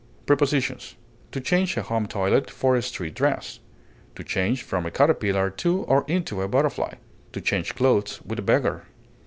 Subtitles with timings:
[0.25, 0.95] Prepositions:
[1.31, 3.59] To change a home toilet for a street dress;
[4.15, 6.95] to change from a caterpillar to or into a butterfly;
[7.33, 8.85] to change clothes with a beggar.